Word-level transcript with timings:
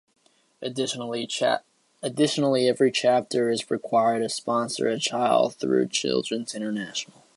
Additionally, 0.63 1.29
every 2.67 2.91
chapter 2.91 3.51
is 3.51 3.69
required 3.69 4.21
to 4.23 4.29
sponsor 4.29 4.87
a 4.87 4.97
child 4.97 5.53
through 5.57 5.89
Children's 5.89 6.55
International. 6.55 7.21